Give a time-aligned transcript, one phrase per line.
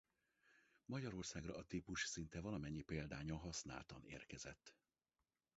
[0.85, 4.75] Magyarországra a típus szinte valamennyi példánya használtan érkezett.